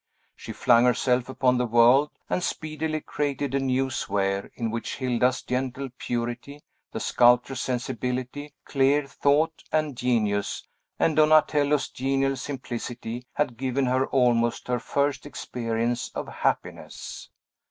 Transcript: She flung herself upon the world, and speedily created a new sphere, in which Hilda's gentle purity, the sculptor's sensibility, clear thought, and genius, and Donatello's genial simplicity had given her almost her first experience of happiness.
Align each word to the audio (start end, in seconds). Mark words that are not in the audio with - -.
She 0.35 0.51
flung 0.51 0.85
herself 0.85 1.29
upon 1.29 1.59
the 1.59 1.67
world, 1.67 2.09
and 2.27 2.41
speedily 2.43 3.01
created 3.01 3.53
a 3.53 3.59
new 3.59 3.91
sphere, 3.91 4.49
in 4.55 4.71
which 4.71 4.95
Hilda's 4.97 5.43
gentle 5.43 5.89
purity, 5.95 6.59
the 6.91 6.99
sculptor's 6.99 7.61
sensibility, 7.61 8.51
clear 8.65 9.05
thought, 9.05 9.61
and 9.71 9.95
genius, 9.95 10.67
and 10.97 11.15
Donatello's 11.15 11.87
genial 11.89 12.35
simplicity 12.35 13.27
had 13.33 13.57
given 13.57 13.85
her 13.85 14.07
almost 14.07 14.67
her 14.69 14.79
first 14.79 15.27
experience 15.27 16.09
of 16.15 16.27
happiness. 16.27 17.29